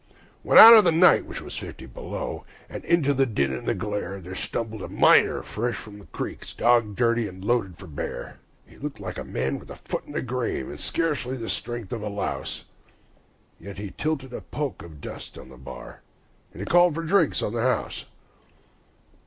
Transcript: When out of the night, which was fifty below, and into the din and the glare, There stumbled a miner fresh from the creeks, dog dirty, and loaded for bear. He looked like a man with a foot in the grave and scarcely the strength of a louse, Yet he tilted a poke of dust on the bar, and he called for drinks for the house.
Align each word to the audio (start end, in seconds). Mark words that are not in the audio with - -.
When 0.41 0.57
out 0.57 0.73
of 0.73 0.83
the 0.83 0.91
night, 0.91 1.27
which 1.27 1.41
was 1.41 1.55
fifty 1.55 1.85
below, 1.85 2.43
and 2.67 2.83
into 2.85 3.13
the 3.13 3.27
din 3.27 3.53
and 3.53 3.67
the 3.67 3.75
glare, 3.75 4.19
There 4.19 4.33
stumbled 4.33 4.81
a 4.81 4.87
miner 4.87 5.43
fresh 5.43 5.75
from 5.75 5.99
the 5.99 6.07
creeks, 6.07 6.55
dog 6.55 6.95
dirty, 6.95 7.27
and 7.27 7.45
loaded 7.45 7.77
for 7.77 7.85
bear. 7.85 8.39
He 8.65 8.77
looked 8.79 8.99
like 8.99 9.19
a 9.19 9.23
man 9.23 9.59
with 9.59 9.69
a 9.69 9.75
foot 9.75 10.05
in 10.07 10.13
the 10.13 10.23
grave 10.23 10.69
and 10.69 10.79
scarcely 10.79 11.37
the 11.37 11.49
strength 11.51 11.93
of 11.93 12.01
a 12.01 12.09
louse, 12.09 12.63
Yet 13.59 13.77
he 13.77 13.91
tilted 13.95 14.33
a 14.33 14.41
poke 14.41 14.81
of 14.81 15.01
dust 15.01 15.37
on 15.37 15.49
the 15.49 15.57
bar, 15.57 16.01
and 16.51 16.61
he 16.61 16.65
called 16.65 16.95
for 16.95 17.03
drinks 17.03 17.39
for 17.41 17.51
the 17.51 17.61
house. 17.61 18.05